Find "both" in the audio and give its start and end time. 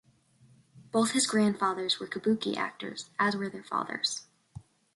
0.91-1.11